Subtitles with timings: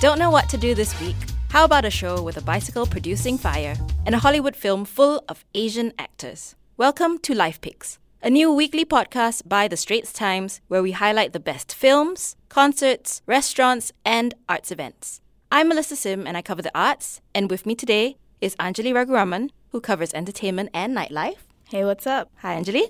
[0.00, 1.16] Don't know what to do this week?
[1.50, 3.76] How about a show with a bicycle producing fire
[4.06, 6.54] and a Hollywood film full of Asian actors?
[6.78, 11.34] Welcome to Life Picks, a new weekly podcast by The Straits Times where we highlight
[11.34, 15.20] the best films, concerts, restaurants, and arts events.
[15.52, 19.50] I'm Melissa Sim and I cover the arts, and with me today is Anjali Raguraman,
[19.68, 21.44] who covers entertainment and nightlife.
[21.68, 22.30] Hey, what's up?
[22.38, 22.84] Hi, Anjali.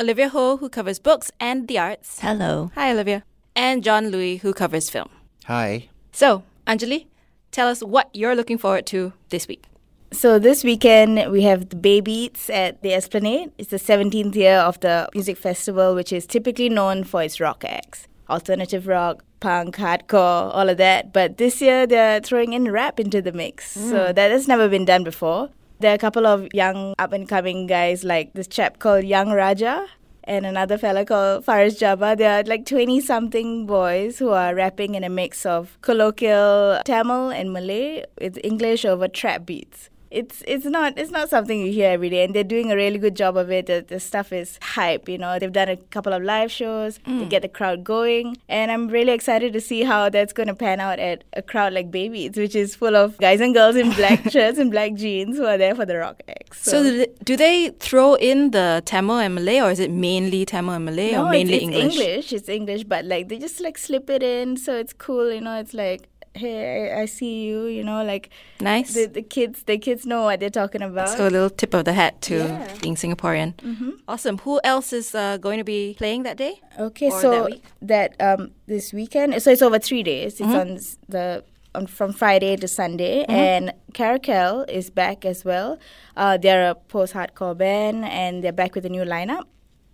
[0.00, 2.20] Olivia Ho, who covers books and the arts.
[2.20, 2.70] Hello.
[2.74, 3.22] Hi, Olivia.
[3.54, 5.10] And John Lui, who covers film.
[5.44, 5.90] Hi.
[6.10, 7.06] So, Anjali,
[7.50, 9.64] tell us what you're looking forward to this week.
[10.12, 13.50] So this weekend we have the Baybeats at the Esplanade.
[13.58, 17.64] It's the 17th year of the music festival, which is typically known for its rock
[17.64, 21.12] acts, alternative rock, punk, hardcore, all of that.
[21.12, 23.90] But this year they're throwing in rap into the mix, mm.
[23.90, 25.50] so that has never been done before.
[25.80, 29.30] There are a couple of young up and coming guys like this chap called Yung
[29.30, 29.86] Raja
[30.24, 32.16] and another fella called Fariz Jabba.
[32.16, 37.30] They are like 20 something boys who are rapping in a mix of colloquial Tamil
[37.30, 41.90] and Malay with English over trap beats it's it's not it's not something you hear
[41.90, 43.66] every day, and they're doing a really good job of it.
[43.66, 45.08] The, the stuff is hype.
[45.08, 47.20] You know, they've done a couple of live shows mm.
[47.20, 50.54] to get the crowd going, and I'm really excited to see how that's going to
[50.54, 53.90] pan out at a crowd like Baybeats, which is full of guys and girls in
[53.92, 56.62] black shirts and black jeans who are there for the rock acts.
[56.62, 60.74] So, so do they throw in the Tamil and Malay, or is it mainly Tamil
[60.74, 61.94] and Malay, no, or mainly it's, it's English?
[61.98, 62.32] English.
[62.32, 65.32] It's English, but like they just like slip it in, so it's cool.
[65.32, 68.94] You know, it's like hey, I, I, see you, you know, like nice.
[68.94, 71.08] The, the kids, the kids know what they're talking about.
[71.10, 72.74] So a little tip of the hat to yeah.
[72.82, 73.54] being Singaporean.
[73.56, 73.90] Mm-hmm.
[74.08, 74.38] Awesome.
[74.38, 76.60] Who else is uh, going to be playing that day?
[76.78, 77.48] Okay, so
[77.80, 80.40] that, that, um this weekend, so it's over three days.
[80.40, 80.54] It's mm-hmm.
[80.54, 83.32] on the on, from Friday to Sunday, mm-hmm.
[83.32, 85.78] and Caracal is back as well.
[86.16, 89.44] Uh, they're a post-hardcore band, and they're back with a new lineup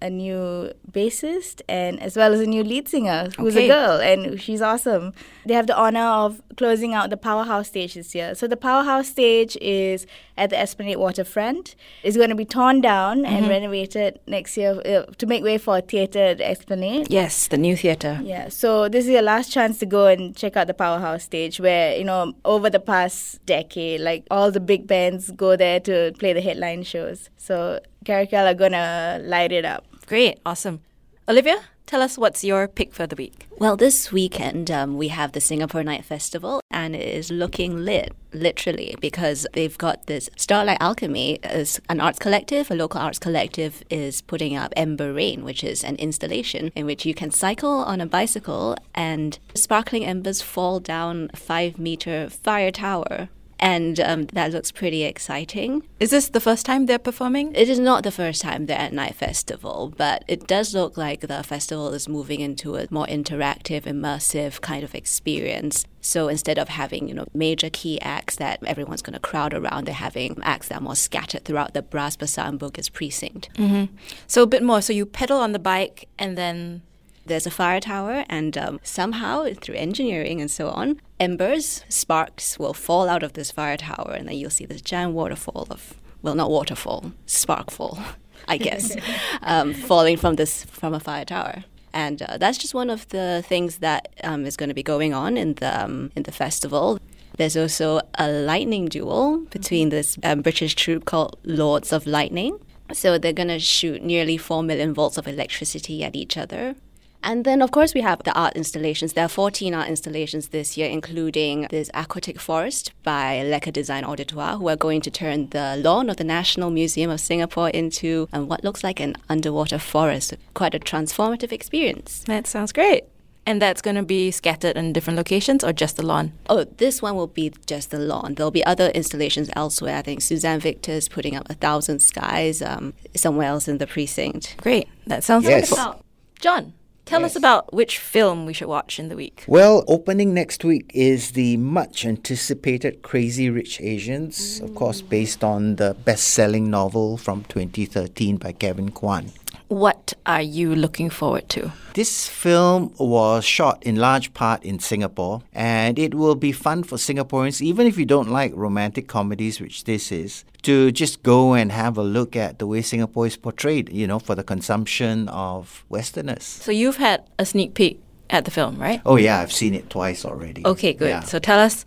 [0.03, 3.67] a new bassist and as well as a new lead singer who's okay.
[3.67, 5.13] a girl and she's awesome.
[5.47, 8.35] They have the honor of closing out the Powerhouse stage this year.
[8.35, 10.07] So the Powerhouse stage is
[10.37, 11.75] at the Esplanade Waterfront.
[12.03, 13.35] It's going to be torn down mm-hmm.
[13.35, 17.09] and renovated next year uh, to make way for a theater at the Esplanade.
[17.11, 18.21] Yes, the new theater.
[18.23, 18.49] Yeah.
[18.49, 21.97] So this is your last chance to go and check out the Powerhouse stage where,
[21.97, 26.33] you know, over the past decade, like all the big bands go there to play
[26.33, 27.29] the headline shows.
[27.37, 29.85] So Caracal are going to light it up.
[30.11, 30.81] Great, awesome.
[31.29, 33.47] Olivia, tell us what's your pick for the week.
[33.61, 38.13] Well, this weekend um, we have the Singapore Night Festival, and it is looking lit,
[38.33, 42.73] literally, because they've got this Starlight Alchemy as an arts collective.
[42.73, 47.07] A local arts collective is putting up Ember Rain, which is an installation in which
[47.07, 52.73] you can cycle on a bicycle and sparkling embers fall down a five meter fire
[52.73, 53.29] tower
[53.61, 55.87] and um, that looks pretty exciting.
[56.01, 57.55] Is this the first time they're performing?
[57.55, 61.21] It is not the first time they're at Night Festival, but it does look like
[61.21, 65.85] the festival is moving into a more interactive, immersive kind of experience.
[66.01, 69.85] So instead of having, you know, major key acts that everyone's going to crowd around,
[69.87, 73.51] they're having acts that are more scattered throughout the Bras Basah and Bugis precinct.
[73.55, 73.95] Mm-hmm.
[74.27, 74.81] So a bit more.
[74.81, 76.83] So you pedal on the bike and then
[77.27, 82.75] there's a fire tower, and um, somehow, through engineering and so on, embers, sparks will
[82.75, 86.35] fall out of this fire tower, and then you'll see this giant waterfall of, well,
[86.35, 88.03] not waterfall, sparkfall,
[88.49, 88.97] I guess,
[89.43, 91.65] um, falling from this from a fire tower.
[91.93, 95.13] And uh, that's just one of the things that um, is going to be going
[95.13, 96.99] on in the um, in the festival.
[97.37, 102.59] There's also a lightning duel between this um, British troupe called Lords of Lightning.
[102.93, 106.75] So they're going to shoot nearly 4 million volts of electricity at each other
[107.23, 109.13] and then, of course, we have the art installations.
[109.13, 114.57] There are 14 art installations this year, including this aquatic forest by Leka Design Auditoire,
[114.57, 118.49] who are going to turn the lawn of the National Museum of Singapore into um,
[118.49, 120.35] what looks like an underwater forest.
[120.55, 122.25] Quite a transformative experience.
[122.27, 123.05] That sounds great.
[123.47, 126.33] And that's going to be scattered in different locations or just the lawn?
[126.49, 128.35] Oh, this one will be just the lawn.
[128.35, 129.97] There'll be other installations elsewhere.
[129.97, 134.57] I think Suzanne Victor's putting up a thousand skies um, somewhere else in the precinct.
[134.59, 134.89] Great.
[135.07, 135.71] That sounds yes.
[135.71, 136.05] wonderful.
[136.39, 136.75] John,
[137.11, 137.33] Tell yes.
[137.33, 139.43] us about which film we should watch in the week.
[139.49, 144.63] Well, opening next week is the much anticipated Crazy Rich Asians, mm.
[144.63, 149.33] of course, based on the best selling novel from 2013 by Kevin Kwan.
[149.71, 151.71] What are you looking forward to?
[151.95, 156.97] This film was shot in large part in Singapore, and it will be fun for
[156.97, 161.71] Singaporeans, even if you don't like romantic comedies, which this is, to just go and
[161.71, 165.85] have a look at the way Singapore is portrayed, you know, for the consumption of
[165.89, 166.43] Westerners.
[166.43, 169.01] So you've had a sneak peek at the film, right?
[169.07, 170.67] Oh, yeah, I've seen it twice already.
[170.67, 171.11] Okay, good.
[171.11, 171.21] Yeah.
[171.21, 171.85] So tell us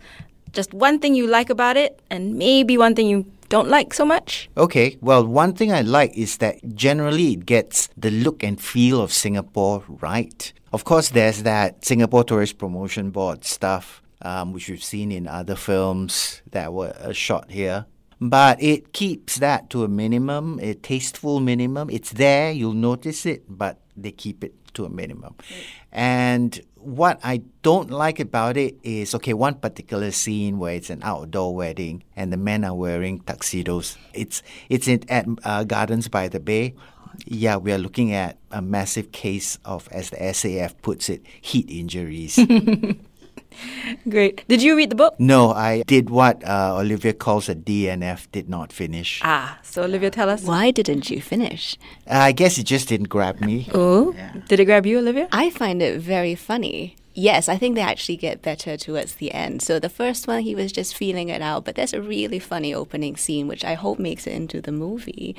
[0.52, 4.04] just one thing you like about it, and maybe one thing you don't like so
[4.04, 4.50] much?
[4.56, 9.00] Okay, well, one thing I like is that generally it gets the look and feel
[9.00, 10.52] of Singapore right.
[10.72, 15.54] Of course, there's that Singapore Tourist Promotion Board stuff um, which we've seen in other
[15.54, 17.86] films that were uh, shot here.
[18.20, 21.90] But it keeps that to a minimum, a tasteful minimum.
[21.90, 25.34] It's there, you'll notice it, but they keep it to a minimum.
[25.92, 31.00] And what I don't like about it is okay, one particular scene where it's an
[31.02, 33.96] outdoor wedding and the men are wearing tuxedos.
[34.12, 36.74] It's it's in, at uh, Gardens by the Bay.
[37.26, 41.70] Yeah, we are looking at a massive case of, as the SAF puts it, heat
[41.70, 42.36] injuries.
[44.08, 44.46] Great.
[44.48, 45.14] Did you read the book?
[45.18, 49.20] no, I did what uh, Olivia calls a DNF, did not finish.
[49.24, 50.44] Ah, so Olivia, tell us.
[50.44, 51.76] Why didn't you finish?
[52.06, 53.68] I guess it just didn't grab me.
[53.74, 54.14] Oh,
[54.48, 55.28] did it grab you, Olivia?
[55.32, 56.96] I find it very funny.
[57.14, 59.62] Yes, I think they actually get better towards the end.
[59.62, 62.74] So the first one, he was just feeling it out, but there's a really funny
[62.74, 65.36] opening scene, which I hope makes it into the movie.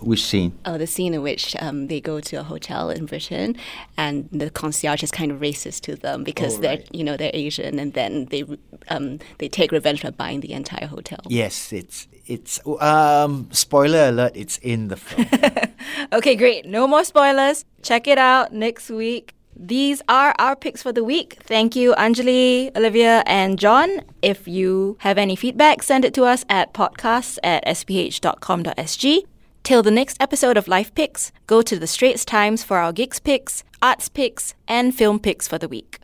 [0.00, 0.52] Which scene?
[0.64, 3.56] Oh, the scene in which um, they go to a hotel in Britain,
[3.96, 7.30] and the concierge is kind of racist to them because Oh, they're, you know, they're
[7.34, 8.44] Asian, and then they
[8.88, 11.18] um, they take revenge by buying the entire hotel.
[11.28, 15.26] Yes, it's it's um spoiler alert, it's in the film.
[16.12, 16.66] Okay, great.
[16.66, 17.64] No more spoilers.
[17.82, 19.34] Check it out next week.
[19.58, 21.38] These are our picks for the week.
[21.44, 24.02] Thank you, Anjali, Olivia, and John.
[24.20, 29.22] If you have any feedback, send it to us at podcasts at sph.com.sg.
[29.66, 33.18] Till the next episode of Life Picks, go to the Straits Times for our gigs
[33.18, 35.98] picks, arts picks, and film picks for the week.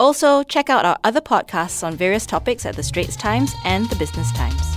[0.00, 3.94] Also, check out our other podcasts on various topics at the Straits Times and the
[3.94, 4.75] Business Times.